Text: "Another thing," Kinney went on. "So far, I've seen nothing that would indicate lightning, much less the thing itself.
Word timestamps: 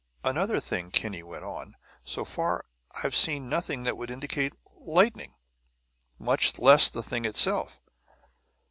"Another 0.23 0.59
thing," 0.59 0.89
Kinney 0.89 1.21
went 1.21 1.43
on. 1.43 1.75
"So 2.03 2.25
far, 2.25 2.65
I've 3.03 3.13
seen 3.13 3.47
nothing 3.47 3.83
that 3.83 3.95
would 3.97 4.09
indicate 4.09 4.51
lightning, 4.75 5.35
much 6.17 6.57
less 6.57 6.89
the 6.89 7.03
thing 7.03 7.23
itself. 7.23 7.79